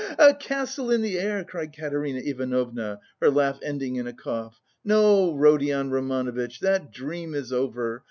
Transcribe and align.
A 0.17 0.33
castle 0.33 0.89
in 0.89 1.03
the 1.03 1.19
air," 1.19 1.43
cried 1.43 1.77
Katerina 1.77 2.21
Ivanovna, 2.25 3.01
her 3.21 3.29
laugh 3.29 3.59
ending 3.61 3.97
in 3.97 4.07
a 4.07 4.13
cough. 4.13 4.59
"No, 4.83 5.31
Rodion 5.37 5.91
Romanovitch, 5.91 6.59
that 6.61 6.91
dream 6.91 7.35
is 7.35 7.53
over! 7.53 7.99